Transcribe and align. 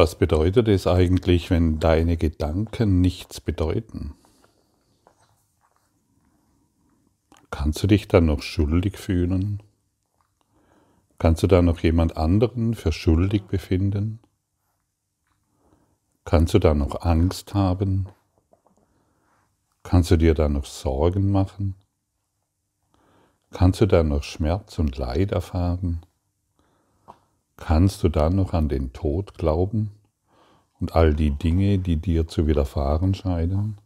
Was 0.00 0.14
bedeutet 0.14 0.68
es 0.68 0.86
eigentlich, 0.86 1.50
wenn 1.50 1.80
deine 1.80 2.16
Gedanken 2.16 3.00
nichts 3.00 3.40
bedeuten? 3.40 4.14
Kannst 7.50 7.82
du 7.82 7.88
dich 7.88 8.06
dann 8.06 8.26
noch 8.26 8.42
schuldig 8.42 8.96
fühlen? 8.96 9.60
Kannst 11.18 11.42
du 11.42 11.48
da 11.48 11.62
noch 11.62 11.80
jemand 11.80 12.16
anderen 12.16 12.74
für 12.74 12.92
schuldig 12.92 13.46
befinden? 13.46 14.20
Kannst 16.24 16.54
du 16.54 16.60
da 16.60 16.74
noch 16.74 17.02
Angst 17.02 17.54
haben? 17.54 18.06
Kannst 19.82 20.12
du 20.12 20.16
dir 20.16 20.34
da 20.34 20.48
noch 20.48 20.64
Sorgen 20.64 21.32
machen? 21.32 21.74
Kannst 23.50 23.80
du 23.80 23.86
da 23.86 24.04
noch 24.04 24.22
Schmerz 24.22 24.78
und 24.78 24.96
Leid 24.96 25.32
erfahren? 25.32 26.02
Kannst 27.58 28.04
du 28.04 28.08
dann 28.08 28.36
noch 28.36 28.54
an 28.54 28.68
den 28.68 28.92
Tod 28.92 29.34
glauben 29.34 29.90
und 30.80 30.94
all 30.94 31.12
die 31.12 31.32
Dinge, 31.32 31.78
die 31.78 31.96
dir 31.96 32.26
zu 32.26 32.46
widerfahren 32.46 33.14
scheinen? 33.14 33.78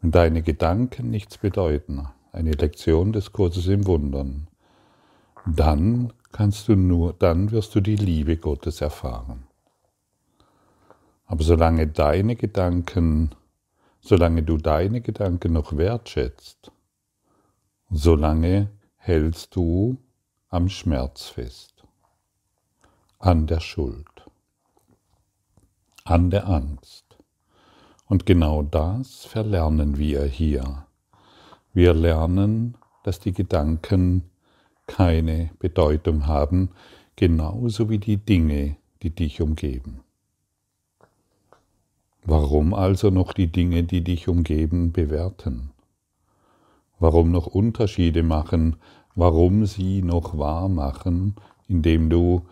Wenn 0.00 0.12
deine 0.12 0.42
Gedanken 0.42 1.10
nichts 1.10 1.38
bedeuten, 1.38 2.08
eine 2.32 2.52
Lektion 2.52 3.12
des 3.12 3.32
Kurses 3.32 3.66
im 3.66 3.86
Wundern, 3.86 4.46
dann 5.44 6.12
kannst 6.30 6.68
du 6.68 6.76
nur, 6.76 7.14
dann 7.14 7.50
wirst 7.50 7.74
du 7.74 7.80
die 7.80 7.96
Liebe 7.96 8.36
Gottes 8.36 8.80
erfahren. 8.80 9.44
Aber 11.26 11.42
solange 11.42 11.88
deine 11.88 12.36
Gedanken, 12.36 13.34
solange 14.00 14.44
du 14.44 14.56
deine 14.56 15.00
Gedanken 15.00 15.52
noch 15.52 15.76
wertschätzt, 15.76 16.70
solange 17.90 18.70
hältst 18.96 19.56
du 19.56 19.98
am 20.48 20.68
Schmerz 20.68 21.26
fest, 21.26 21.82
an 23.18 23.46
der 23.46 23.60
Schuld, 23.60 24.26
an 26.04 26.30
der 26.30 26.48
Angst. 26.48 27.04
Und 28.06 28.26
genau 28.26 28.62
das 28.62 29.24
verlernen 29.24 29.98
wir 29.98 30.24
hier. 30.24 30.86
Wir 31.72 31.92
lernen, 31.94 32.76
dass 33.02 33.18
die 33.18 33.32
Gedanken 33.32 34.30
keine 34.86 35.50
Bedeutung 35.58 36.26
haben, 36.26 36.70
genauso 37.16 37.90
wie 37.90 37.98
die 37.98 38.18
Dinge, 38.18 38.76
die 39.02 39.10
dich 39.10 39.40
umgeben. 39.40 40.04
Warum 42.24 42.72
also 42.72 43.10
noch 43.10 43.32
die 43.32 43.50
Dinge, 43.50 43.82
die 43.82 44.02
dich 44.02 44.28
umgeben, 44.28 44.92
bewerten? 44.92 45.72
Warum 46.98 47.30
noch 47.30 47.46
Unterschiede 47.46 48.22
machen 48.22 48.76
warum 49.16 49.64
sie 49.64 50.02
noch 50.02 50.38
wahr 50.38 50.68
machen, 50.68 51.34
indem 51.66 52.10
du 52.10 52.42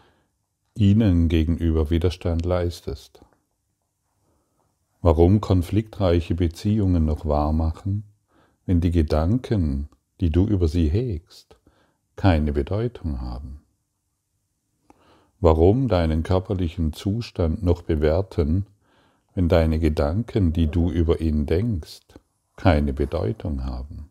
ihnen 0.74 1.28
gegenüber 1.28 1.90
Widerstand 1.90 2.44
leistest. 2.44 3.20
Warum 5.02 5.42
konfliktreiche 5.42 6.34
Beziehungen 6.34 7.04
noch 7.04 7.26
wahr 7.26 7.52
machen, 7.52 8.04
wenn 8.64 8.80
die 8.80 8.90
Gedanken, 8.90 9.88
die 10.20 10.30
du 10.30 10.46
über 10.46 10.66
sie 10.66 10.88
hegst, 10.88 11.56
keine 12.16 12.52
Bedeutung 12.52 13.20
haben. 13.20 13.60
Warum 15.40 15.88
deinen 15.88 16.22
körperlichen 16.22 16.94
Zustand 16.94 17.62
noch 17.62 17.82
bewerten, 17.82 18.64
wenn 19.34 19.48
deine 19.50 19.78
Gedanken, 19.78 20.54
die 20.54 20.68
du 20.68 20.90
über 20.90 21.20
ihn 21.20 21.44
denkst, 21.44 22.06
keine 22.56 22.94
Bedeutung 22.94 23.64
haben. 23.64 24.08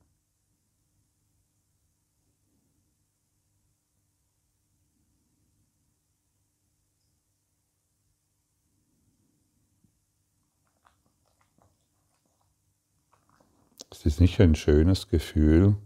Es 14.03 14.16
ist 14.16 14.19
nicht 14.19 14.41
ein 14.41 14.53
schönes 14.53 15.08
Gefühl, 15.08 15.78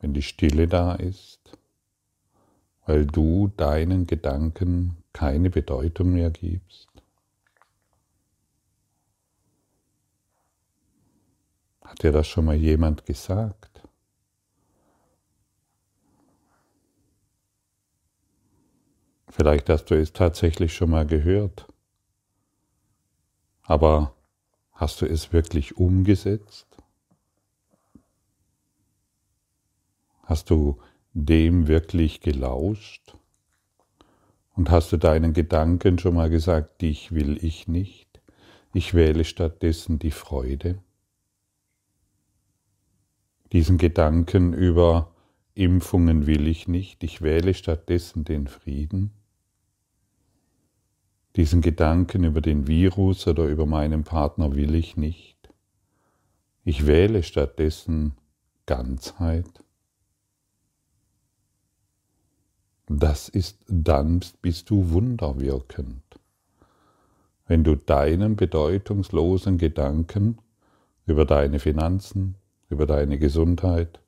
wenn 0.00 0.14
die 0.14 0.22
Stille 0.22 0.68
da 0.68 0.94
ist, 0.94 1.58
weil 2.86 3.04
du 3.04 3.52
deinen 3.58 4.06
Gedanken 4.06 4.96
keine 5.12 5.50
Bedeutung 5.50 6.14
mehr 6.14 6.30
gibst. 6.30 6.88
Hat 11.82 12.02
dir 12.02 12.10
das 12.10 12.26
schon 12.26 12.46
mal 12.46 12.56
jemand 12.56 13.04
gesagt? 13.04 13.82
Vielleicht 19.28 19.68
hast 19.68 19.90
du 19.90 19.94
es 20.00 20.14
tatsächlich 20.14 20.72
schon 20.72 20.88
mal 20.88 21.06
gehört, 21.06 21.66
aber 23.60 24.14
hast 24.72 25.02
du 25.02 25.06
es 25.06 25.34
wirklich 25.34 25.76
umgesetzt? 25.76 26.75
Hast 30.26 30.50
du 30.50 30.80
dem 31.14 31.68
wirklich 31.68 32.20
gelauscht? 32.20 33.16
Und 34.54 34.70
hast 34.70 34.90
du 34.90 34.96
deinen 34.96 35.34
Gedanken 35.34 36.00
schon 36.00 36.14
mal 36.14 36.30
gesagt, 36.30 36.82
dich 36.82 37.12
will 37.12 37.38
ich 37.44 37.68
nicht, 37.68 38.20
ich 38.74 38.92
wähle 38.92 39.24
stattdessen 39.24 40.00
die 40.00 40.10
Freude? 40.10 40.82
Diesen 43.52 43.78
Gedanken 43.78 44.52
über 44.52 45.12
Impfungen 45.54 46.26
will 46.26 46.48
ich 46.48 46.66
nicht, 46.66 47.04
ich 47.04 47.22
wähle 47.22 47.54
stattdessen 47.54 48.24
den 48.24 48.48
Frieden? 48.48 49.12
Diesen 51.36 51.60
Gedanken 51.60 52.24
über 52.24 52.40
den 52.40 52.66
Virus 52.66 53.28
oder 53.28 53.44
über 53.44 53.64
meinen 53.64 54.02
Partner 54.02 54.56
will 54.56 54.74
ich 54.74 54.96
nicht. 54.96 55.36
Ich 56.64 56.86
wähle 56.88 57.22
stattdessen 57.22 58.16
Ganzheit. 58.64 59.62
Das 62.88 63.28
ist, 63.28 63.58
dann 63.66 64.20
bist 64.42 64.70
du 64.70 64.90
wunderwirkend. 64.90 66.02
Wenn 67.48 67.64
du 67.64 67.76
deinen 67.76 68.36
bedeutungslosen 68.36 69.58
Gedanken 69.58 70.38
über 71.04 71.24
deine 71.24 71.58
Finanzen, 71.58 72.36
über 72.68 72.86
deine 72.86 73.18
Gesundheit, 73.18 74.00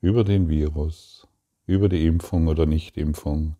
über 0.00 0.24
den 0.24 0.48
Virus, 0.48 1.26
über 1.66 1.88
die 1.88 2.06
Impfung 2.06 2.48
oder 2.48 2.66
Nichtimpfung, 2.66 3.56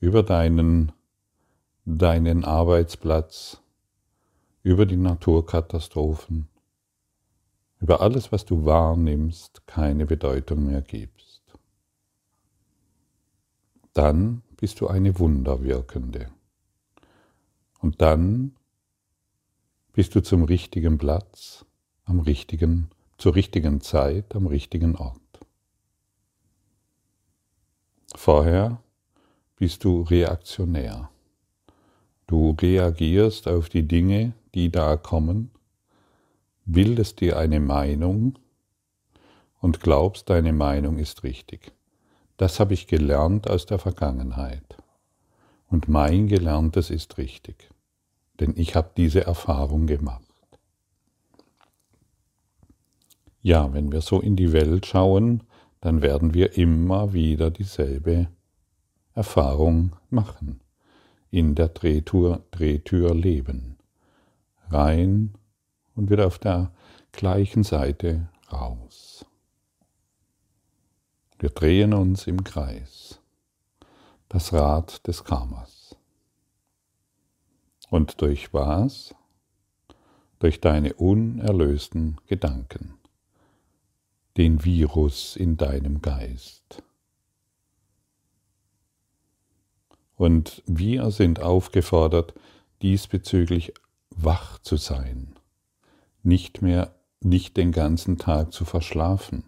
über 0.00 0.22
deinen, 0.22 0.92
deinen 1.84 2.44
Arbeitsplatz, 2.44 3.60
über 4.64 4.86
die 4.86 4.96
Naturkatastrophen, 4.96 6.48
über 7.80 8.00
alles, 8.00 8.30
was 8.30 8.44
du 8.44 8.64
wahrnimmst, 8.64 9.66
keine 9.66 10.06
Bedeutung 10.06 10.66
mehr 10.66 10.82
gibst 10.82 11.21
dann 13.92 14.42
bist 14.56 14.80
du 14.80 14.88
eine 14.88 15.18
Wunderwirkende. 15.18 16.30
Und 17.80 18.00
dann 18.00 18.54
bist 19.92 20.14
du 20.14 20.22
zum 20.22 20.44
richtigen 20.44 20.98
Platz, 20.98 21.64
am 22.04 22.20
richtigen, 22.20 22.90
zur 23.18 23.34
richtigen 23.34 23.80
Zeit, 23.80 24.34
am 24.34 24.46
richtigen 24.46 24.96
Ort. 24.96 25.18
Vorher 28.14 28.82
bist 29.56 29.84
du 29.84 30.02
reaktionär. 30.02 31.10
Du 32.26 32.56
reagierst 32.60 33.48
auf 33.48 33.68
die 33.68 33.86
Dinge, 33.86 34.32
die 34.54 34.70
da 34.70 34.96
kommen, 34.96 35.50
bildest 36.64 37.20
dir 37.20 37.36
eine 37.36 37.60
Meinung 37.60 38.38
und 39.60 39.80
glaubst, 39.80 40.30
deine 40.30 40.52
Meinung 40.52 40.98
ist 40.98 41.24
richtig. 41.24 41.72
Das 42.42 42.58
habe 42.58 42.74
ich 42.74 42.88
gelernt 42.88 43.48
aus 43.48 43.66
der 43.66 43.78
Vergangenheit. 43.78 44.76
Und 45.68 45.86
mein 45.86 46.26
Gelerntes 46.26 46.90
ist 46.90 47.16
richtig, 47.16 47.70
denn 48.40 48.54
ich 48.56 48.74
habe 48.74 48.90
diese 48.96 49.24
Erfahrung 49.24 49.86
gemacht. 49.86 50.24
Ja, 53.42 53.72
wenn 53.72 53.92
wir 53.92 54.00
so 54.00 54.20
in 54.20 54.34
die 54.34 54.52
Welt 54.52 54.86
schauen, 54.86 55.44
dann 55.80 56.02
werden 56.02 56.34
wir 56.34 56.58
immer 56.58 57.12
wieder 57.12 57.52
dieselbe 57.52 58.26
Erfahrung 59.14 59.94
machen, 60.10 60.58
in 61.30 61.54
der 61.54 61.68
Drehtür, 61.68 62.42
Drehtür 62.50 63.14
leben, 63.14 63.76
rein 64.68 65.34
und 65.94 66.10
wieder 66.10 66.26
auf 66.26 66.40
der 66.40 66.72
gleichen 67.12 67.62
Seite 67.62 68.28
raus. 68.50 69.24
Wir 71.42 71.50
drehen 71.50 71.92
uns 71.92 72.28
im 72.28 72.44
Kreis. 72.44 73.18
Das 74.28 74.52
Rad 74.52 75.04
des 75.08 75.24
Karmas. 75.24 75.96
Und 77.90 78.20
durch 78.22 78.54
was? 78.54 79.12
Durch 80.38 80.60
deine 80.60 80.94
unerlösten 80.94 82.20
Gedanken. 82.28 82.94
Den 84.36 84.64
Virus 84.64 85.34
in 85.34 85.56
deinem 85.56 86.00
Geist. 86.00 86.80
Und 90.14 90.62
wir 90.66 91.10
sind 91.10 91.40
aufgefordert, 91.40 92.34
diesbezüglich 92.82 93.74
wach 94.10 94.60
zu 94.60 94.76
sein, 94.76 95.34
nicht 96.22 96.62
mehr, 96.62 96.94
nicht 97.18 97.56
den 97.56 97.72
ganzen 97.72 98.16
Tag 98.16 98.52
zu 98.52 98.64
verschlafen 98.64 99.42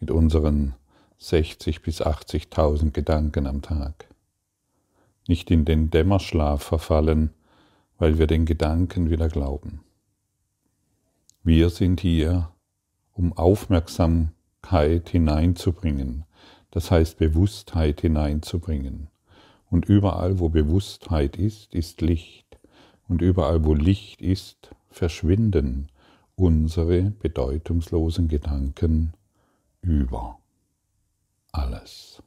mit 0.00 0.10
unseren 0.10 0.74
60 1.18 1.82
bis 1.82 2.00
80.000 2.02 2.92
Gedanken 2.92 3.46
am 3.46 3.60
Tag, 3.60 4.08
nicht 5.28 5.50
in 5.50 5.64
den 5.64 5.90
Dämmerschlaf 5.90 6.62
verfallen, 6.62 7.30
weil 7.98 8.18
wir 8.18 8.26
den 8.26 8.46
Gedanken 8.46 9.10
wieder 9.10 9.28
glauben. 9.28 9.82
Wir 11.42 11.68
sind 11.70 12.00
hier, 12.00 12.50
um 13.12 13.34
Aufmerksamkeit 13.34 15.10
hineinzubringen, 15.10 16.24
das 16.70 16.90
heißt 16.90 17.18
Bewusstheit 17.18 18.00
hineinzubringen. 18.00 19.08
Und 19.68 19.84
überall, 19.84 20.38
wo 20.38 20.48
Bewusstheit 20.48 21.36
ist, 21.36 21.74
ist 21.74 22.00
Licht. 22.00 22.58
Und 23.08 23.22
überall, 23.22 23.64
wo 23.64 23.74
Licht 23.74 24.20
ist, 24.20 24.70
verschwinden 24.88 25.88
unsere 26.34 27.02
bedeutungslosen 27.02 28.28
Gedanken 28.28 29.12
über 29.82 30.38
alles. 31.52 32.22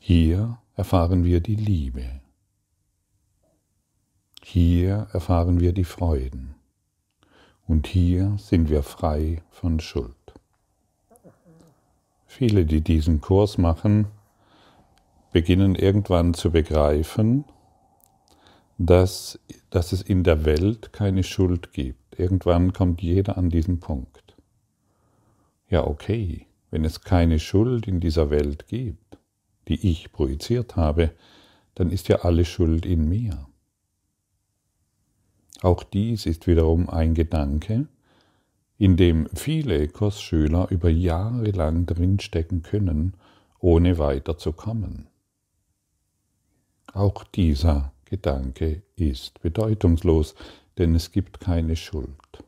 Hier 0.00 0.58
erfahren 0.74 1.24
wir 1.24 1.40
die 1.40 1.56
Liebe. 1.56 2.20
Hier 4.42 5.08
erfahren 5.12 5.60
wir 5.60 5.74
die 5.74 5.84
Freuden. 5.84 6.54
Und 7.66 7.86
hier 7.86 8.34
sind 8.38 8.70
wir 8.70 8.82
frei 8.82 9.42
von 9.50 9.80
Schuld. 9.80 10.14
Viele, 12.26 12.64
die 12.64 12.80
diesen 12.80 13.20
Kurs 13.20 13.58
machen, 13.58 14.06
beginnen 15.32 15.74
irgendwann 15.74 16.34
zu 16.34 16.50
begreifen, 16.50 17.44
dass, 18.78 19.38
dass 19.70 19.92
es 19.92 20.02
in 20.02 20.24
der 20.24 20.44
Welt 20.44 20.92
keine 20.92 21.22
Schuld 21.22 21.72
gibt. 21.72 22.18
Irgendwann 22.18 22.72
kommt 22.72 23.02
jeder 23.02 23.36
an 23.36 23.50
diesen 23.50 23.80
Punkt. 23.80 24.36
Ja, 25.68 25.86
okay, 25.86 26.46
wenn 26.70 26.84
es 26.84 27.02
keine 27.02 27.38
Schuld 27.38 27.86
in 27.86 28.00
dieser 28.00 28.30
Welt 28.30 28.68
gibt, 28.68 29.18
die 29.68 29.90
ich 29.90 30.12
projiziert 30.12 30.76
habe, 30.76 31.10
dann 31.74 31.90
ist 31.90 32.08
ja 32.08 32.20
alle 32.20 32.44
Schuld 32.44 32.86
in 32.86 33.08
mir. 33.08 33.46
Auch 35.60 35.82
dies 35.82 36.26
ist 36.26 36.46
wiederum 36.46 36.88
ein 36.88 37.14
Gedanke, 37.14 37.88
in 38.78 38.96
dem 38.96 39.28
viele 39.34 39.88
Kursschüler 39.88 40.68
über 40.70 40.88
Jahre 40.88 41.50
lang 41.50 41.84
drinstecken 41.84 42.62
können, 42.62 43.14
ohne 43.58 43.98
weiterzukommen. 43.98 45.08
Auch 46.98 47.22
dieser 47.22 47.92
Gedanke 48.06 48.82
ist 48.96 49.40
bedeutungslos, 49.40 50.34
denn 50.78 50.96
es 50.96 51.12
gibt 51.12 51.38
keine 51.38 51.76
Schuld. 51.76 52.42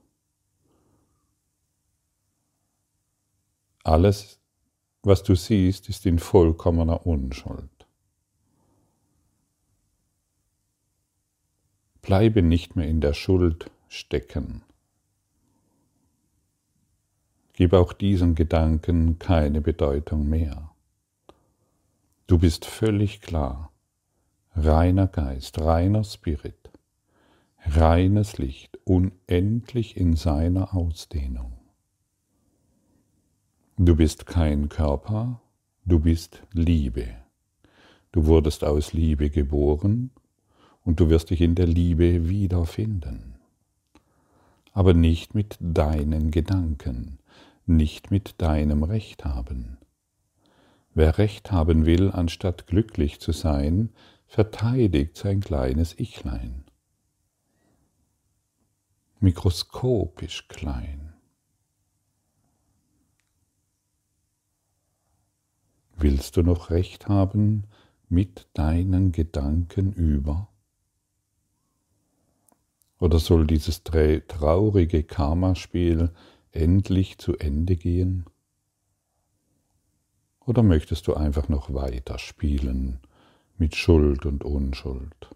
Alles, 3.84 4.40
was 5.04 5.22
du 5.22 5.36
siehst, 5.36 5.88
ist 5.88 6.04
in 6.04 6.18
vollkommener 6.18 7.06
Unschuld. 7.06 7.86
Bleibe 12.02 12.42
nicht 12.42 12.74
mehr 12.74 12.88
in 12.88 13.00
der 13.00 13.14
Schuld 13.14 13.70
stecken. 13.86 14.62
Gib 17.52 17.72
auch 17.72 17.92
diesen 17.92 18.34
Gedanken 18.34 19.20
keine 19.20 19.60
Bedeutung 19.60 20.28
mehr. 20.28 20.72
Du 22.26 22.38
bist 22.38 22.64
völlig 22.64 23.20
klar, 23.20 23.69
reiner 24.54 25.06
Geist, 25.06 25.60
reiner 25.60 26.04
Spirit, 26.04 26.70
reines 27.66 28.38
Licht, 28.38 28.78
unendlich 28.84 29.96
in 29.96 30.16
seiner 30.16 30.74
Ausdehnung. 30.74 31.52
Du 33.76 33.96
bist 33.96 34.26
kein 34.26 34.68
Körper, 34.68 35.40
du 35.84 36.00
bist 36.00 36.42
Liebe. 36.52 37.06
Du 38.12 38.26
wurdest 38.26 38.64
aus 38.64 38.92
Liebe 38.92 39.30
geboren 39.30 40.10
und 40.84 41.00
du 41.00 41.08
wirst 41.08 41.30
dich 41.30 41.40
in 41.40 41.54
der 41.54 41.66
Liebe 41.66 42.28
wiederfinden. 42.28 43.36
Aber 44.72 44.94
nicht 44.94 45.34
mit 45.34 45.56
deinen 45.60 46.30
Gedanken, 46.30 47.18
nicht 47.66 48.10
mit 48.10 48.34
deinem 48.42 48.82
Recht 48.82 49.24
haben. 49.24 49.78
Wer 50.92 51.18
Recht 51.18 51.52
haben 51.52 51.86
will, 51.86 52.10
anstatt 52.10 52.66
glücklich 52.66 53.20
zu 53.20 53.32
sein, 53.32 53.90
verteidigt 54.30 55.16
sein 55.16 55.40
kleines 55.40 55.98
Ichlein. 55.98 56.62
Mikroskopisch 59.18 60.46
klein. 60.46 61.14
Willst 65.96 66.36
du 66.36 66.44
noch 66.44 66.70
Recht 66.70 67.08
haben 67.08 67.64
mit 68.08 68.46
deinen 68.54 69.10
Gedanken 69.10 69.92
über? 69.92 70.48
Oder 73.00 73.18
soll 73.18 73.48
dieses 73.48 73.82
traurige 73.82 75.02
Karmaspiel 75.02 76.12
endlich 76.52 77.18
zu 77.18 77.36
Ende 77.36 77.74
gehen? 77.74 78.26
Oder 80.38 80.62
möchtest 80.62 81.08
du 81.08 81.14
einfach 81.14 81.48
noch 81.48 81.74
weiter 81.74 82.20
spielen 82.20 83.00
mit 83.60 83.76
Schuld 83.76 84.26
und 84.26 84.42
Unschuld? 84.42 85.30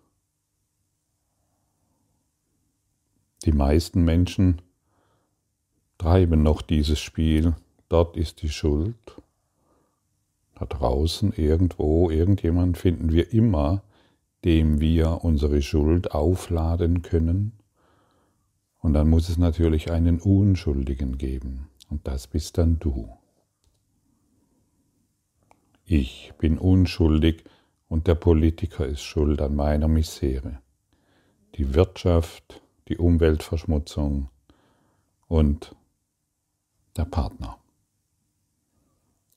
Die 3.44 3.52
meisten 3.52 4.02
Menschen 4.02 4.62
treiben 5.98 6.42
noch 6.42 6.62
dieses 6.62 6.98
Spiel, 6.98 7.54
dort 7.88 8.16
ist 8.16 8.42
die 8.42 8.48
Schuld. 8.48 8.96
Da 10.54 10.64
draußen 10.64 11.32
irgendwo, 11.34 12.10
irgendjemand 12.10 12.78
finden 12.78 13.12
wir 13.12 13.32
immer, 13.32 13.82
dem 14.44 14.80
wir 14.80 15.24
unsere 15.24 15.60
Schuld 15.62 16.12
aufladen 16.12 17.02
können. 17.02 17.52
Und 18.80 18.94
dann 18.94 19.08
muss 19.08 19.28
es 19.28 19.36
natürlich 19.36 19.90
einen 19.90 20.20
Unschuldigen 20.20 21.18
geben. 21.18 21.68
Und 21.90 22.06
das 22.06 22.26
bist 22.26 22.56
dann 22.56 22.78
du. 22.78 23.08
Ich 25.84 26.32
bin 26.38 26.58
unschuldig 26.58 27.44
und 27.88 28.06
der 28.06 28.14
Politiker 28.14 28.86
ist 28.86 29.02
schuld 29.02 29.40
an 29.40 29.54
meiner 29.54 29.88
Misere. 29.88 30.60
Die 31.56 31.74
Wirtschaft, 31.74 32.62
die 32.88 32.98
Umweltverschmutzung 32.98 34.28
und 35.28 35.74
der 36.96 37.04
Partner. 37.04 37.58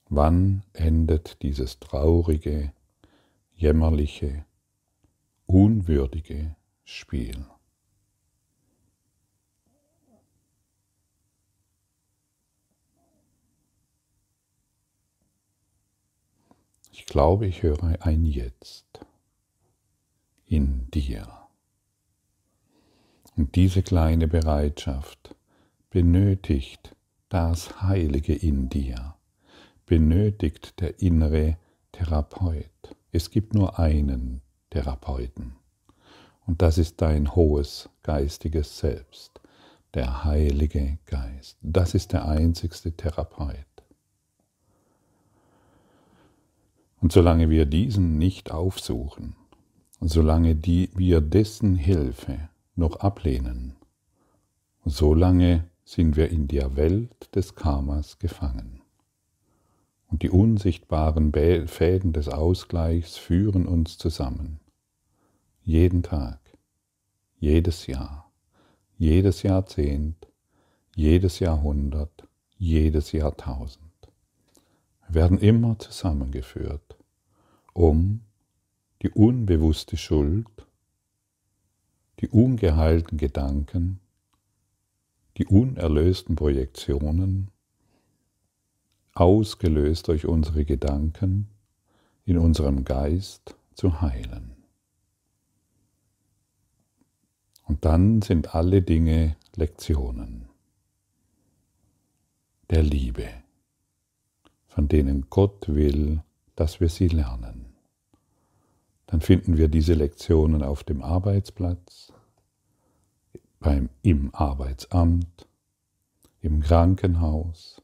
Wann 0.08 0.62
endet 0.72 1.42
dieses 1.42 1.78
traurige, 1.78 2.72
jämmerliche, 3.54 4.44
unwürdige 5.46 6.56
Spiel. 6.84 7.44
Ich 16.98 17.06
glaube, 17.06 17.46
ich 17.46 17.62
höre 17.62 17.96
ein 18.00 18.24
Jetzt 18.24 19.06
in 20.46 20.90
dir. 20.90 21.28
Und 23.36 23.54
diese 23.54 23.82
kleine 23.82 24.26
Bereitschaft 24.26 25.36
benötigt 25.90 26.96
das 27.28 27.82
Heilige 27.82 28.34
in 28.34 28.68
dir, 28.68 29.14
benötigt 29.86 30.80
der 30.80 31.00
innere 31.00 31.56
Therapeut. 31.92 32.96
Es 33.12 33.30
gibt 33.30 33.54
nur 33.54 33.78
einen 33.78 34.42
Therapeuten. 34.70 35.54
Und 36.46 36.62
das 36.62 36.78
ist 36.78 37.00
dein 37.00 37.36
hohes 37.36 37.88
geistiges 38.02 38.76
Selbst, 38.76 39.40
der 39.94 40.24
Heilige 40.24 40.98
Geist. 41.06 41.58
Das 41.62 41.94
ist 41.94 42.12
der 42.12 42.26
einzigste 42.26 42.90
Therapeut. 42.90 43.67
Und 47.00 47.12
solange 47.12 47.48
wir 47.48 47.66
diesen 47.66 48.18
nicht 48.18 48.50
aufsuchen, 48.50 49.36
solange 50.00 50.54
die, 50.56 50.90
wir 50.94 51.20
dessen 51.20 51.76
Hilfe 51.76 52.48
noch 52.74 52.96
ablehnen, 52.96 53.76
solange 54.84 55.64
sind 55.84 56.16
wir 56.16 56.30
in 56.30 56.48
der 56.48 56.76
Welt 56.76 57.34
des 57.34 57.54
Karmas 57.54 58.18
gefangen. 58.18 58.82
Und 60.08 60.22
die 60.22 60.30
unsichtbaren 60.30 61.32
Fäden 61.66 62.12
des 62.12 62.28
Ausgleichs 62.28 63.16
führen 63.16 63.66
uns 63.66 63.98
zusammen. 63.98 64.60
Jeden 65.62 66.02
Tag, 66.02 66.40
jedes 67.38 67.86
Jahr, 67.86 68.30
jedes 68.96 69.42
Jahrzehnt, 69.42 70.28
jedes 70.94 71.38
Jahrhundert, 71.40 72.26
jedes 72.56 73.12
Jahrtausend. 73.12 73.87
Werden 75.08 75.38
immer 75.38 75.78
zusammengeführt, 75.78 76.96
um 77.72 78.20
die 79.02 79.10
unbewusste 79.10 79.96
Schuld, 79.96 80.48
die 82.20 82.28
ungeheilten 82.28 83.16
Gedanken, 83.16 84.00
die 85.36 85.46
unerlösten 85.46 86.36
Projektionen, 86.36 87.50
ausgelöst 89.14 90.08
durch 90.08 90.26
unsere 90.26 90.64
Gedanken, 90.64 91.48
in 92.24 92.38
unserem 92.38 92.84
Geist 92.84 93.56
zu 93.74 94.00
heilen. 94.00 94.56
Und 97.64 97.84
dann 97.84 98.22
sind 98.22 98.54
alle 98.54 98.82
Dinge 98.82 99.36
Lektionen 99.54 100.48
der 102.70 102.82
Liebe, 102.82 103.28
von 104.68 104.88
denen 104.88 105.26
Gott 105.30 105.68
will, 105.68 106.22
dass 106.54 106.80
wir 106.80 106.88
sie 106.88 107.08
lernen. 107.08 107.66
Dann 109.06 109.20
finden 109.20 109.56
wir 109.56 109.68
diese 109.68 109.94
Lektionen 109.94 110.62
auf 110.62 110.84
dem 110.84 111.02
Arbeitsplatz, 111.02 112.12
beim, 113.58 113.88
im 114.02 114.34
Arbeitsamt, 114.34 115.48
im 116.40 116.60
Krankenhaus, 116.60 117.82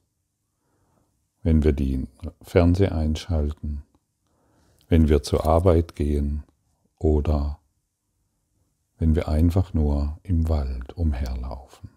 wenn 1.42 1.64
wir 1.64 1.72
den 1.72 2.08
Fernseher 2.42 2.94
einschalten, 2.94 3.82
wenn 4.88 5.08
wir 5.08 5.22
zur 5.22 5.46
Arbeit 5.46 5.96
gehen 5.96 6.44
oder 6.98 7.58
wenn 8.98 9.14
wir 9.14 9.28
einfach 9.28 9.74
nur 9.74 10.18
im 10.22 10.48
Wald 10.48 10.96
umherlaufen. 10.96 11.90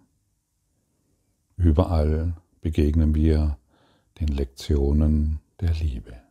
Überall 1.55 2.35
begegnen 2.61 3.13
wir 3.13 3.57
den 4.19 4.29
Lektionen 4.29 5.39
der 5.59 5.73
Liebe. 5.73 6.21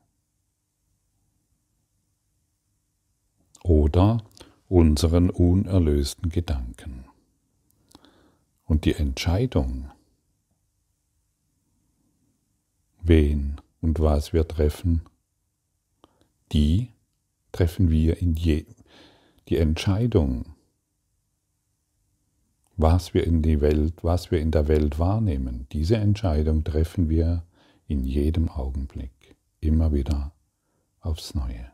Oder 3.63 4.23
unseren 4.69 5.31
unerlösten 5.31 6.31
Gedanken. 6.31 7.05
Und 8.65 8.85
die 8.85 8.95
Entscheidung, 8.95 9.91
wen 13.01 13.61
und 13.81 14.01
was 14.01 14.33
wir 14.33 14.47
treffen, 14.47 15.03
die 16.53 16.93
treffen 17.53 17.91
wir 17.91 18.19
in 18.19 18.35
je 18.35 18.67
die 19.49 19.59
Entscheidung, 19.59 20.57
was 22.77 23.15
wir 23.15 23.25
in 23.25 23.43
die 23.43 23.61
Welt, 23.61 24.03
was 24.03 24.31
wir 24.31 24.41
in 24.41 24.51
der 24.51 24.67
Welt 24.69 24.99
wahrnehmen, 24.99 25.67
diese 25.73 25.97
Entscheidung 25.97 26.65
treffen 26.65 27.09
wir 27.09 27.46
in 27.89 28.05
jedem 28.05 28.49
Augenblick, 28.49 29.37
immer 29.61 29.93
wieder 29.93 30.33
aufs 31.01 31.35
Neue. 31.35 31.71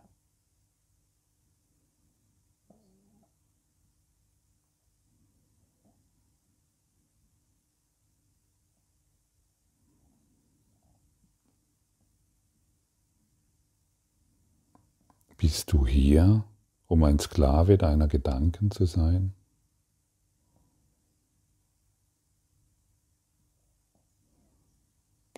Bist 15.38 15.72
du 15.72 15.86
hier, 15.86 16.44
um 16.86 17.02
ein 17.02 17.18
Sklave 17.18 17.76
deiner 17.76 18.06
Gedanken 18.06 18.70
zu 18.70 18.84
sein? 18.84 19.34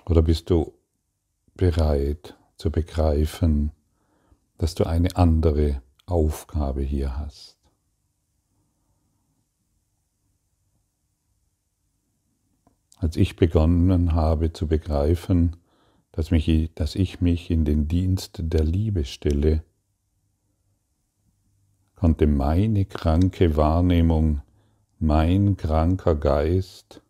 Oder 0.07 0.23
bist 0.23 0.51
du 0.51 0.75
bereit 1.55 2.37
zu 2.57 2.71
begreifen, 2.71 3.71
dass 4.59 4.75
du 4.75 4.85
eine 4.85 5.17
andere 5.17 5.83
Aufgabe 6.07 6.83
hier 6.83 7.17
hast? 7.17 7.57
Als 12.97 13.17
ich 13.17 13.37
begonnen 13.37 14.15
habe 14.15 14.53
zu 14.53 14.67
begreifen, 14.67 15.57
dass, 16.13 16.31
mich, 16.31 16.71
dass 16.75 16.95
ich 16.95 17.21
mich 17.21 17.51
in 17.51 17.65
den 17.65 17.89
Dienst 17.89 18.41
der 18.41 18.65
Liebe 18.65 19.05
stelle, 19.05 19.63
konnte 21.97 22.27
meine 22.27 22.85
kranke 22.85 23.57
Wahrnehmung, 23.57 24.43
mein 24.99 25.57
kranker 25.57 26.15
Geist, 26.15 27.03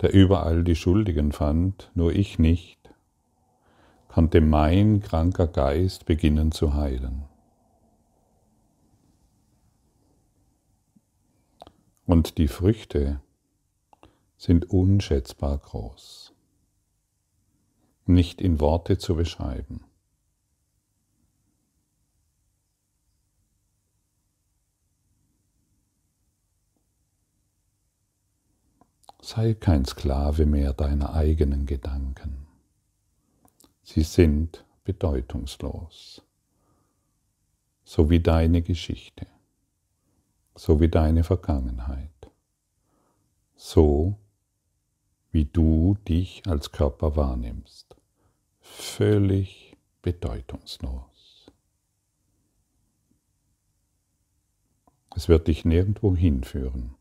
der 0.00 0.12
überall 0.12 0.64
die 0.64 0.76
Schuldigen 0.76 1.32
fand, 1.32 1.90
nur 1.94 2.12
ich 2.12 2.38
nicht, 2.38 2.78
konnte 4.08 4.40
mein 4.40 5.00
kranker 5.00 5.46
Geist 5.46 6.06
beginnen 6.06 6.52
zu 6.52 6.74
heilen. 6.74 7.24
Und 12.06 12.38
die 12.38 12.48
Früchte 12.48 13.20
sind 14.36 14.70
unschätzbar 14.70 15.58
groß, 15.58 16.32
nicht 18.06 18.40
in 18.40 18.60
Worte 18.60 18.96
zu 18.96 19.14
beschreiben. 19.16 19.87
Sei 29.30 29.52
kein 29.52 29.84
Sklave 29.84 30.46
mehr 30.46 30.72
deiner 30.72 31.12
eigenen 31.12 31.66
Gedanken. 31.66 32.46
Sie 33.82 34.00
sind 34.00 34.64
bedeutungslos, 34.84 36.22
so 37.84 38.08
wie 38.08 38.20
deine 38.20 38.62
Geschichte, 38.62 39.26
so 40.54 40.80
wie 40.80 40.88
deine 40.88 41.24
Vergangenheit, 41.24 42.30
so 43.54 44.16
wie 45.30 45.44
du 45.44 45.98
dich 46.08 46.44
als 46.46 46.72
Körper 46.72 47.14
wahrnimmst, 47.14 47.96
völlig 48.60 49.76
bedeutungslos. 50.00 51.52
Es 55.14 55.28
wird 55.28 55.48
dich 55.48 55.66
nirgendwo 55.66 56.16
hinführen 56.16 56.97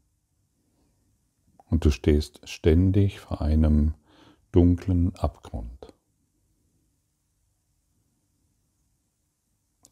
und 1.70 1.86
du 1.86 1.92
stehst 1.92 2.48
ständig 2.48 3.20
vor 3.20 3.42
einem 3.42 3.94
dunklen 4.52 5.16
Abgrund. 5.16 5.94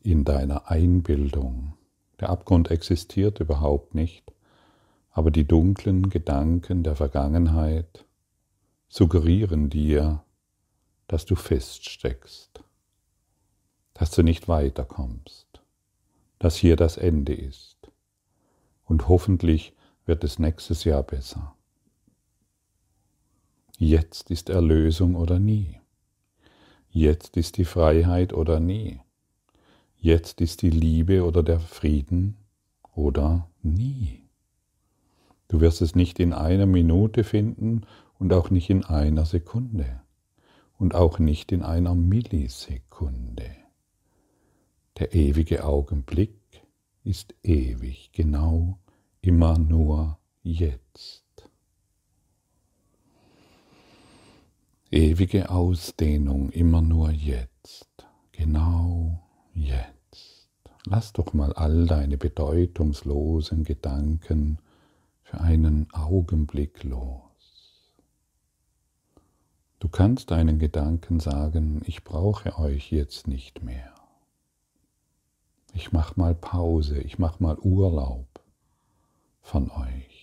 In 0.01 0.23
deiner 0.23 0.69
Einbildung. 0.69 1.73
Der 2.19 2.29
Abgrund 2.29 2.71
existiert 2.71 3.39
überhaupt 3.39 3.93
nicht, 3.95 4.31
aber 5.11 5.31
die 5.31 5.45
dunklen 5.45 6.09
Gedanken 6.09 6.83
der 6.83 6.95
Vergangenheit 6.95 8.05
suggerieren 8.87 9.69
dir, 9.69 10.23
dass 11.07 11.25
du 11.25 11.35
feststeckst, 11.35 12.63
dass 13.93 14.11
du 14.11 14.23
nicht 14.23 14.47
weiterkommst, 14.47 15.61
dass 16.39 16.55
hier 16.55 16.75
das 16.75 16.97
Ende 16.97 17.33
ist 17.33 17.91
und 18.85 19.07
hoffentlich 19.07 19.73
wird 20.05 20.23
es 20.23 20.39
nächstes 20.39 20.83
Jahr 20.83 21.03
besser. 21.03 21.54
Jetzt 23.77 24.31
ist 24.31 24.49
Erlösung 24.49 25.15
oder 25.15 25.37
nie. 25.37 25.81
Jetzt 26.89 27.35
ist 27.35 27.57
die 27.57 27.65
Freiheit 27.65 28.31
oder 28.31 28.61
nie. 28.61 29.01
Jetzt 29.97 30.39
ist 30.39 30.61
die 30.61 30.69
Liebe 30.69 31.25
oder 31.25 31.43
der 31.43 31.59
Frieden 31.59 32.37
oder 32.93 33.49
nie. 33.61 34.21
Du 35.49 35.59
wirst 35.59 35.81
es 35.81 35.93
nicht 35.93 36.21
in 36.21 36.31
einer 36.31 36.65
Minute 36.65 37.25
finden 37.25 37.85
und 38.17 38.31
auch 38.31 38.49
nicht 38.49 38.69
in 38.69 38.85
einer 38.85 39.25
Sekunde 39.25 40.01
und 40.77 40.95
auch 40.95 41.19
nicht 41.19 41.51
in 41.51 41.61
einer 41.61 41.95
Millisekunde. 41.95 43.57
Der 44.99 45.13
ewige 45.13 45.65
Augenblick 45.65 46.39
ist 47.03 47.35
ewig, 47.43 48.11
genau 48.13 48.79
immer 49.19 49.59
nur 49.59 50.17
jetzt. 50.43 51.24
Ewige 54.91 55.49
Ausdehnung, 55.49 56.49
immer 56.51 56.81
nur 56.81 57.11
jetzt, 57.11 58.07
genau 58.31 59.21
jetzt. 59.53 60.59
Lass 60.85 61.13
doch 61.13 61.33
mal 61.33 61.53
all 61.53 61.87
deine 61.87 62.17
bedeutungslosen 62.17 63.63
Gedanken 63.63 64.59
für 65.23 65.41
einen 65.41 65.91
Augenblick 65.93 66.83
los. 66.83 67.21
Du 69.79 69.89
kannst 69.89 70.31
deinen 70.31 70.59
Gedanken 70.59 71.19
sagen, 71.19 71.81
ich 71.85 72.03
brauche 72.03 72.57
euch 72.57 72.91
jetzt 72.91 73.27
nicht 73.27 73.63
mehr. 73.63 73.93
Ich 75.73 75.91
mach 75.91 76.15
mal 76.15 76.33
Pause, 76.33 76.99
ich 76.99 77.19
mach 77.19 77.39
mal 77.39 77.57
Urlaub 77.59 78.27
von 79.41 79.69
euch. 79.71 80.14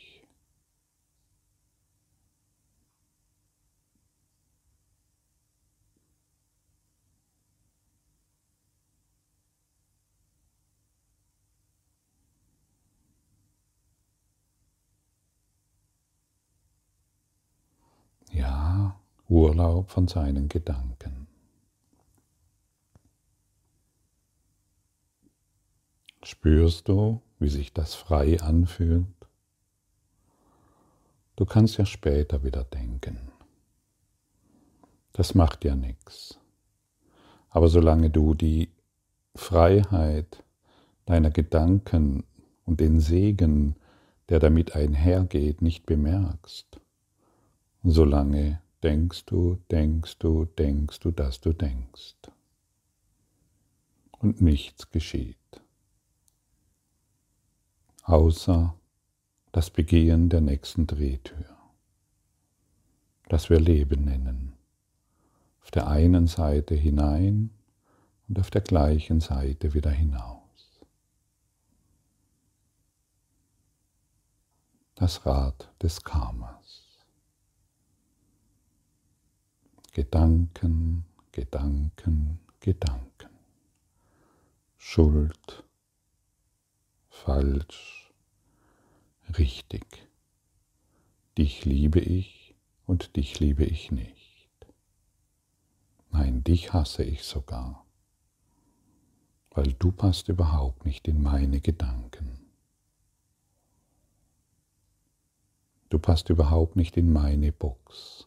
Urlaub 19.33 19.89
von 19.89 20.09
seinen 20.09 20.51
Gedanken. 20.51 21.27
Spürst 26.23 26.89
du, 26.89 27.23
wie 27.39 27.49
sich 27.49 27.73
das 27.73 27.95
frei 27.95 28.39
anfühlt? 28.43 29.07
Du 31.35 31.47
kannst 31.47 31.79
ja 31.79 31.87
später 31.87 32.45
wieder 32.45 32.65
denken. 32.65 33.33
Das 35.15 35.35
macht 35.35 35.65
ja 35.65 35.77
nichts. 35.77 36.39
Aber 37.49 37.69
solange 37.69 38.11
du 38.11 38.35
die 38.35 38.69
Freiheit 39.35 40.45
deiner 41.07 41.31
Gedanken 41.31 42.25
und 42.67 42.81
den 42.81 43.01
Segen, 43.01 43.77
der 44.29 44.41
damit 44.41 44.77
einhergeht, 44.77 45.63
nicht 45.63 45.87
bemerkst, 45.87 46.83
solange 47.83 48.61
denkst 48.83 49.25
du, 49.27 49.57
denkst 49.71 50.19
du, 50.19 50.45
denkst 50.45 51.01
du, 51.01 51.11
dass 51.11 51.41
du 51.41 51.53
denkst. 51.53 52.17
Und 54.19 54.41
nichts 54.41 54.91
geschieht. 54.91 55.37
Außer 58.05 58.75
das 59.53 59.71
Begehen 59.71 60.29
der 60.29 60.41
nächsten 60.41 60.87
Drehtür, 60.87 61.57
das 63.29 63.51
wir 63.51 63.61
Leben 63.61 64.05
nennen. 64.05 64.55
Auf 65.63 65.71
der 65.71 65.87
einen 65.87 66.27
Seite 66.27 66.75
hinein 66.75 67.51
und 68.29 68.39
auf 68.39 68.51
der 68.51 68.63
gleichen 68.63 69.21
Seite 69.21 69.75
wieder 69.75 69.91
hinaus. 69.91 70.41
Das 74.95 75.25
Rad 75.27 75.71
des 75.83 76.03
Karmas. 76.03 76.62
Gedanken, 79.95 81.05
Gedanken, 81.33 82.41
Gedanken. 82.61 83.29
Schuld, 84.79 85.65
falsch, 87.11 88.11
richtig. 89.37 90.09
Dich 91.37 91.67
liebe 91.67 92.01
ich 92.01 92.55
und 92.87 93.17
dich 93.17 93.39
liebe 93.39 93.65
ich 93.65 93.91
nicht. 93.91 94.49
Nein, 96.11 96.43
dich 96.43 96.73
hasse 96.73 97.05
ich 97.05 97.25
sogar, 97.25 97.85
weil 99.51 99.75
du 99.75 99.93
passt 99.93 100.29
überhaupt 100.29 100.87
nicht 100.87 101.07
in 101.07 101.23
meine 101.23 101.61
Gedanken. 101.61 102.41
Du 105.91 105.99
passt 105.99 106.31
überhaupt 106.31 106.77
nicht 106.77 106.97
in 106.97 107.13
meine 107.13 107.53
Box. 107.53 108.27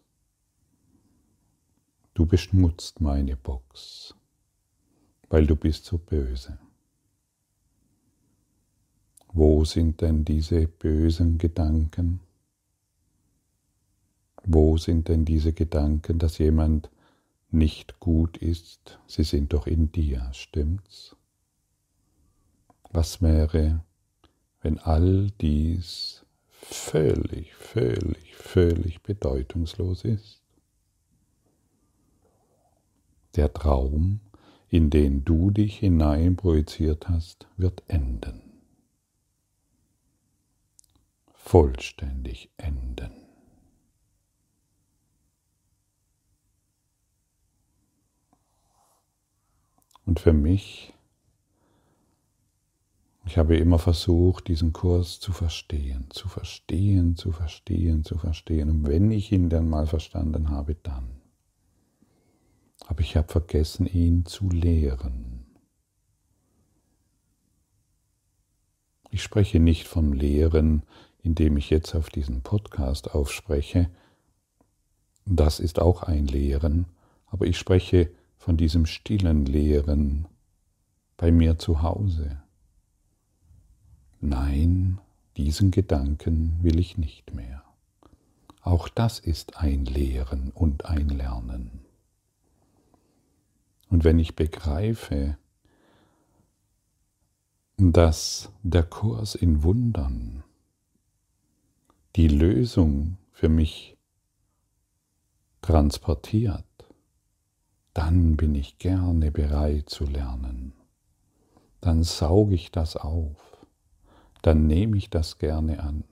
Du 2.15 2.25
beschmutzt 2.25 3.01
meine 3.01 3.36
Box, 3.36 4.15
weil 5.27 5.45
du 5.45 5.57
bist 5.57 5.84
so 5.84 5.98
böse. 5.98 6.57
Wo 9.34 9.65
sind 9.65 10.00
denn 10.00 10.24
diese 10.24 10.65
bösen 10.65 11.38
Gedanken? 11.38 12.22
Wo 14.45 14.77
sind 14.77 15.10
denn 15.10 15.25
diese 15.25 15.51
Gedanken, 15.51 16.18
dass 16.18 16.37
jemand 16.37 16.89
nicht 17.51 18.00
gut 18.00 18.37
ist? 18.37 18.98
Sie 19.07 19.25
sind 19.25 19.51
doch 19.51 19.68
in 19.68 19.92
dir, 19.92 20.29
stimmt's? 20.31 21.18
Was 22.92 23.22
wäre, 23.22 23.83
wenn 24.61 24.79
all 24.79 25.31
dies 25.42 26.25
völlig, 26.48 27.53
völlig, 27.55 28.37
völlig 28.37 29.03
bedeutungslos 29.03 30.05
ist? 30.05 30.45
Der 33.35 33.53
Traum, 33.53 34.19
in 34.69 34.89
den 34.89 35.25
du 35.25 35.51
dich 35.51 35.79
hinein 35.79 36.35
projiziert 36.35 37.09
hast, 37.09 37.48
wird 37.57 37.83
enden. 37.87 38.45
vollständig 41.45 42.50
enden. 42.57 43.11
Und 50.07 50.19
für 50.19 50.33
mich, 50.33 50.93
ich 53.27 53.37
habe 53.37 53.57
immer 53.57 53.77
versucht, 53.77 54.48
diesen 54.48 54.74
Kurs 54.74 55.19
zu 55.19 55.33
verstehen, 55.33 56.07
zu 56.09 56.27
verstehen, 56.27 57.15
zu 57.15 57.31
verstehen, 57.31 58.03
zu 58.03 58.17
verstehen. 58.17 58.69
Und 58.71 58.87
wenn 58.87 59.11
ich 59.11 59.31
ihn 59.31 59.50
dann 59.50 59.69
mal 59.69 59.85
verstanden 59.85 60.50
habe, 60.50 60.74
dann. 60.74 61.25
Aber 62.87 63.01
ich 63.01 63.15
habe 63.17 63.27
vergessen, 63.27 63.87
ihn 63.87 64.25
zu 64.25 64.50
lehren. 64.50 65.45
Ich 69.09 69.24
spreche 69.24 69.59
nicht 69.59 69.87
vom 69.87 70.13
Lehren 70.13 70.83
indem 71.25 71.57
ich 71.57 71.71
jetzt 71.71 71.95
auf 71.95 72.09
diesen 72.09 72.41
Podcast 72.43 73.15
aufspreche, 73.15 73.89
das 75.25 75.59
ist 75.59 75.79
auch 75.79 76.03
ein 76.03 76.27
Lehren, 76.27 76.85
aber 77.25 77.48
ich 77.48 77.57
spreche 77.57 78.11
von 78.37 78.57
diesem 78.57 78.85
stillen 78.85 79.48
Lehren 79.48 80.27
bei 81.17 81.31
mir 81.31 81.57
zu 81.57 81.81
Hause. 81.81 82.43
Nein, 84.21 85.00
diesen 85.35 85.71
Gedanken 85.71 86.59
will 86.61 86.79
ich 86.79 86.95
nicht 87.00 87.33
mehr. 87.33 87.63
Auch 88.61 88.87
das 88.87 89.17
ist 89.17 89.57
ein 89.57 89.85
Lehren 89.85 90.51
und 90.53 90.85
ein 90.85 91.09
Lernen. 91.09 91.84
Und 93.96 94.03
wenn 94.03 94.20
ich 94.20 94.36
begreife, 94.36 95.38
dass 97.77 98.51
der 98.62 98.84
Kurs 98.84 99.36
in 99.36 99.64
Wundern 99.64 100.44
die 102.18 102.27
Lösung 102.27 103.16
für 103.31 103.48
mich 103.48 103.96
transportiert, 105.62 106.66
dann 107.94 108.36
bin 108.36 108.53
ich 108.53 108.79
gerne 108.79 109.31
bereit 109.31 109.88
zu 109.88 110.03
lernen. 110.03 110.74
Dann 111.79 112.03
sauge 112.03 112.53
ich 112.55 112.72
das 112.72 112.98
auf. 112.98 113.66
Dann 114.42 114.68
nehme 114.68 114.98
ich 114.98 115.10
das 115.10 115.38
gerne 115.38 115.81
an. 115.81 116.03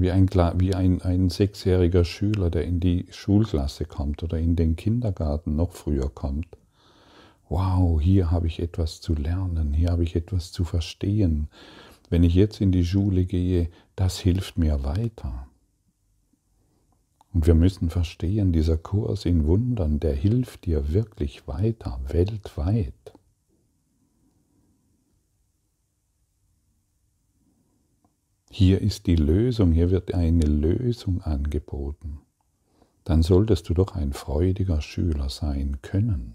Wie 0.00 0.12
ein, 0.12 0.30
wie 0.30 0.74
ein, 0.76 1.02
ein 1.02 1.28
sechsjähriger 1.28 2.04
Schüler, 2.04 2.50
der 2.50 2.64
in 2.64 2.78
die 2.78 3.06
Schulklasse 3.10 3.84
kommt 3.84 4.22
oder 4.22 4.38
in 4.38 4.54
den 4.54 4.76
Kindergarten 4.76 5.56
noch 5.56 5.72
früher 5.72 6.08
kommt. 6.08 6.46
Wow, 7.48 8.00
hier 8.00 8.30
habe 8.30 8.46
ich 8.46 8.60
etwas 8.60 9.00
zu 9.00 9.14
lernen, 9.14 9.72
hier 9.72 9.90
habe 9.90 10.04
ich 10.04 10.14
etwas 10.14 10.52
zu 10.52 10.62
verstehen, 10.62 11.48
wenn 12.10 12.22
ich 12.22 12.36
jetzt 12.36 12.60
in 12.60 12.70
die 12.70 12.84
Schule 12.84 13.24
gehe, 13.24 13.70
das 13.96 14.20
hilft 14.20 14.56
mir 14.56 14.84
weiter. 14.84 15.48
Und 17.34 17.48
wir 17.48 17.54
müssen 17.54 17.90
verstehen, 17.90 18.52
dieser 18.52 18.76
Kurs 18.76 19.24
in 19.24 19.46
Wundern, 19.48 19.98
der 19.98 20.14
hilft 20.14 20.66
dir 20.66 20.92
wirklich 20.92 21.48
weiter, 21.48 21.98
weltweit. 22.06 22.94
Hier 28.50 28.80
ist 28.80 29.06
die 29.06 29.16
Lösung, 29.16 29.72
hier 29.72 29.90
wird 29.90 30.14
eine 30.14 30.46
Lösung 30.46 31.22
angeboten. 31.22 32.20
Dann 33.04 33.22
solltest 33.22 33.68
du 33.68 33.74
doch 33.74 33.94
ein 33.94 34.12
freudiger 34.12 34.80
Schüler 34.80 35.28
sein 35.28 35.78
können. 35.82 36.34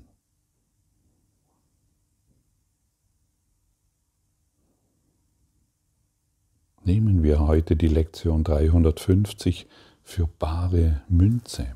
nehmen 6.86 7.24
wir 7.24 7.40
heute 7.40 7.76
die 7.76 7.88
Lektion 7.88 8.44
350 8.44 9.68
für 10.04 10.28
bare 10.28 11.02
Münze. 11.08 11.76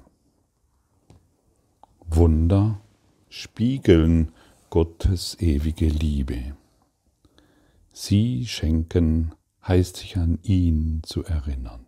Wunder 2.09 2.81
spiegeln 3.29 4.31
Gottes 4.69 5.37
ewige 5.39 5.87
Liebe. 5.87 6.55
Sie 7.91 8.45
schenken 8.45 9.33
heißt 9.67 9.97
sich 9.97 10.17
an 10.17 10.39
ihn 10.43 11.01
zu 11.03 11.23
erinnern 11.23 11.85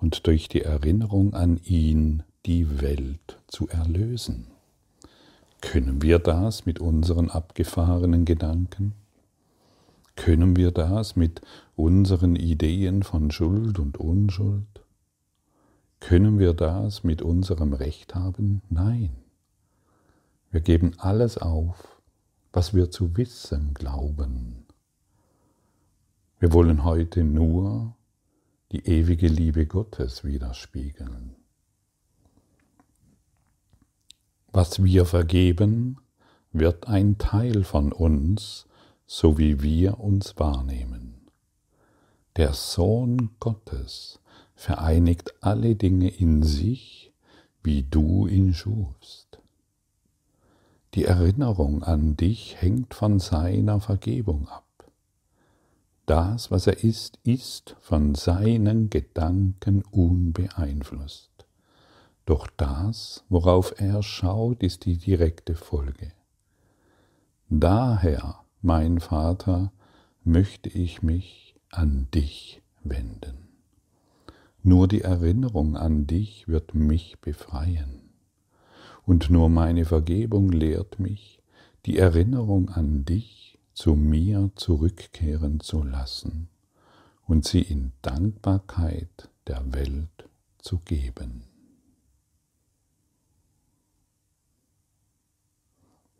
und 0.00 0.26
durch 0.26 0.48
die 0.48 0.62
Erinnerung 0.62 1.34
an 1.34 1.58
ihn 1.64 2.22
die 2.46 2.80
Welt 2.80 3.40
zu 3.48 3.68
erlösen. 3.68 4.46
Können 5.60 6.02
wir 6.02 6.18
das 6.20 6.66
mit 6.66 6.78
unseren 6.78 7.30
abgefahrenen 7.30 8.24
Gedanken? 8.24 8.94
Können 10.14 10.56
wir 10.56 10.70
das 10.70 11.16
mit 11.16 11.40
unseren 11.74 12.36
Ideen 12.36 13.02
von 13.02 13.30
Schuld 13.30 13.78
und 13.78 13.98
Unschuld? 13.98 14.66
Können 16.00 16.38
wir 16.38 16.54
das 16.54 17.02
mit 17.02 17.22
unserem 17.22 17.72
Recht 17.72 18.14
haben? 18.14 18.62
Nein. 18.70 19.16
Wir 20.50 20.60
geben 20.60 20.92
alles 20.98 21.38
auf, 21.38 22.00
was 22.52 22.72
wir 22.72 22.90
zu 22.90 23.16
wissen 23.16 23.74
glauben. 23.74 24.67
Wir 26.40 26.52
wollen 26.52 26.84
heute 26.84 27.24
nur 27.24 27.96
die 28.70 28.86
ewige 28.86 29.26
Liebe 29.26 29.66
Gottes 29.66 30.22
widerspiegeln. 30.22 31.34
Was 34.52 34.84
wir 34.84 35.04
vergeben, 35.04 35.98
wird 36.52 36.86
ein 36.86 37.18
Teil 37.18 37.64
von 37.64 37.92
uns, 37.92 38.66
so 39.04 39.36
wie 39.36 39.62
wir 39.62 39.98
uns 39.98 40.38
wahrnehmen. 40.38 41.26
Der 42.36 42.52
Sohn 42.52 43.30
Gottes 43.40 44.20
vereinigt 44.54 45.34
alle 45.40 45.74
Dinge 45.74 46.08
in 46.08 46.44
sich, 46.44 47.12
wie 47.64 47.82
du 47.82 48.28
ihn 48.28 48.54
schufst. 48.54 49.40
Die 50.94 51.04
Erinnerung 51.04 51.82
an 51.82 52.16
dich 52.16 52.60
hängt 52.60 52.94
von 52.94 53.18
seiner 53.18 53.80
Vergebung 53.80 54.46
ab. 54.48 54.67
Das, 56.08 56.50
was 56.50 56.66
er 56.66 56.82
ist, 56.84 57.18
ist 57.22 57.76
von 57.80 58.14
seinen 58.14 58.88
Gedanken 58.88 59.82
unbeeinflusst. 59.90 61.44
Doch 62.24 62.46
das, 62.56 63.24
worauf 63.28 63.78
er 63.78 64.02
schaut, 64.02 64.62
ist 64.62 64.86
die 64.86 64.96
direkte 64.96 65.54
Folge. 65.54 66.12
Daher, 67.50 68.36
mein 68.62 69.00
Vater, 69.00 69.70
möchte 70.24 70.70
ich 70.70 71.02
mich 71.02 71.54
an 71.70 72.08
dich 72.14 72.62
wenden. 72.82 73.48
Nur 74.62 74.88
die 74.88 75.02
Erinnerung 75.02 75.76
an 75.76 76.06
dich 76.06 76.48
wird 76.48 76.74
mich 76.74 77.18
befreien. 77.20 78.00
Und 79.04 79.28
nur 79.28 79.50
meine 79.50 79.84
Vergebung 79.84 80.52
lehrt 80.52 80.98
mich, 80.98 81.42
die 81.84 81.98
Erinnerung 81.98 82.70
an 82.70 83.04
dich 83.04 83.47
zu 83.78 83.94
mir 83.94 84.50
zurückkehren 84.56 85.60
zu 85.60 85.84
lassen 85.84 86.48
und 87.28 87.44
sie 87.44 87.62
in 87.62 87.92
Dankbarkeit 88.02 89.30
der 89.46 89.72
Welt 89.72 90.28
zu 90.58 90.80
geben. 90.80 91.44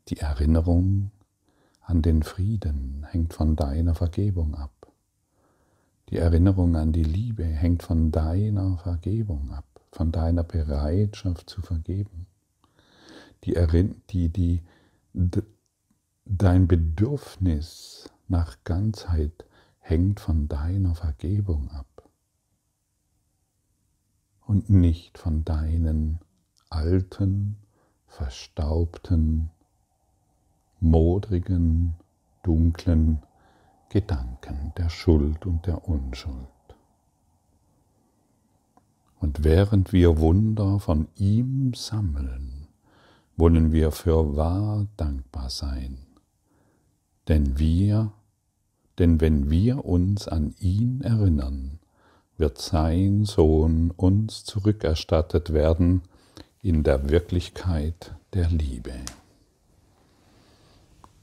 Die 0.07 0.19
Erinnerung 0.19 1.11
an 1.81 2.01
den 2.01 2.23
Frieden 2.23 3.05
hängt 3.11 3.35
von 3.35 3.57
deiner 3.57 3.97
Vergebung 3.97 4.55
ab. 4.55 4.93
Die 6.11 6.19
Erinnerung 6.19 6.77
an 6.77 6.93
die 6.93 7.03
Liebe 7.03 7.45
hängt 7.45 7.83
von 7.83 8.13
deiner 8.13 8.79
Vergebung 8.79 9.51
ab, 9.51 9.67
von 9.91 10.13
deiner 10.13 10.45
Bereitschaft 10.45 11.51
zu 11.51 11.61
vergeben. 11.61 12.29
Die, 13.43 13.55
die, 14.11 14.29
die, 14.29 14.63
Dein 16.31 16.69
Bedürfnis 16.69 18.11
nach 18.29 18.59
Ganzheit 18.65 19.47
hängt 19.81 20.21
von 20.21 20.47
deiner 20.47 20.95
Vergebung 20.95 21.71
ab 21.71 22.07
und 24.45 24.69
nicht 24.69 25.17
von 25.17 25.47
deinen 25.47 26.19
alten, 26.69 27.57
verstaubten, 28.07 29.49
modrigen, 30.81 31.95
dunklen 32.43 33.23
Gedanken 33.89 34.75
der 34.77 34.91
Schuld 34.91 35.47
und 35.47 35.67
der 35.67 35.89
Unschuld. 35.89 36.47
Und 39.19 39.45
während 39.45 39.95
wir 39.95 40.19
Wunder 40.19 40.79
von 40.79 41.09
ihm 41.17 41.73
sammeln, 41.73 42.69
wollen 43.39 43.73
wir 43.73 43.93
für 43.93 44.37
wahr 44.37 44.87
dankbar 44.99 45.49
sein 45.49 46.05
denn 47.29 47.59
wir, 47.59 48.13
denn 48.99 49.21
wenn 49.21 49.51
wir 49.51 49.85
uns 49.85 50.27
an 50.27 50.55
ihn 50.59 51.03
erinnern, 51.03 51.79
wird 52.37 52.59
sein 52.59 53.25
Sohn 53.25 53.91
uns 53.91 54.45
zurückerstattet 54.45 55.53
werden 55.53 56.03
in 56.63 56.83
der 56.83 57.11
Wirklichkeit 57.11 58.15
der 58.33 58.49
Liebe. 58.49 58.95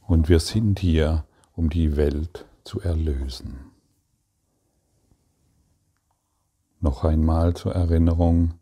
Und 0.07 0.29
wir 0.29 0.39
sind 0.39 0.79
hier, 0.79 1.25
um 1.55 1.69
die 1.69 1.97
Welt 1.97 2.45
zu 2.63 2.79
erlösen. 2.81 3.71
Noch 6.79 7.03
einmal 7.03 7.55
zur 7.55 7.73
Erinnerung, 7.73 8.53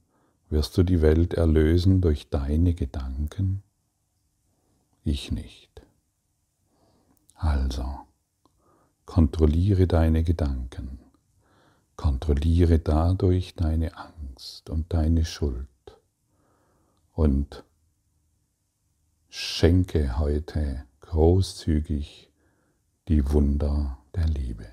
wirst 0.49 0.77
du 0.77 0.83
die 0.83 1.01
Welt 1.01 1.33
erlösen 1.33 1.99
durch 1.99 2.29
deine 2.29 2.73
Gedanken? 2.73 3.63
Ich 5.03 5.31
nicht. 5.31 5.82
Also, 7.43 7.83
kontrolliere 9.05 9.85
deine 9.85 10.23
Gedanken, 10.23 10.99
kontrolliere 11.97 12.79
dadurch 12.79 13.53
deine 13.53 13.97
Angst 13.97 14.69
und 14.69 14.93
deine 14.93 15.25
Schuld 15.25 15.67
und 17.11 17.65
schenke 19.27 20.19
heute 20.19 20.85
großzügig 21.01 22.31
die 23.09 23.29
Wunder 23.33 23.97
der 24.15 24.29
Liebe. 24.29 24.72